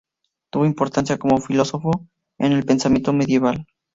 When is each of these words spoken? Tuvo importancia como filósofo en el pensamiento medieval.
Tuvo 0.51 0.65
importancia 0.65 1.19
como 1.19 1.37
filósofo 1.37 1.91
en 2.39 2.53
el 2.53 2.65
pensamiento 2.65 3.13
medieval. 3.13 3.67